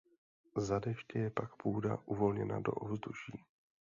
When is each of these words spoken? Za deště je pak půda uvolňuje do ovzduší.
Za 0.57 0.79
deště 0.79 1.19
je 1.19 1.29
pak 1.29 1.55
půda 1.55 1.97
uvolňuje 2.05 2.61
do 2.61 2.71
ovzduší. 2.71 3.43